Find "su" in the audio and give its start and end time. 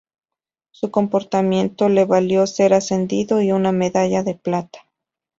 0.71-0.89